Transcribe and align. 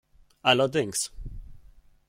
Allerdings. 0.43 1.11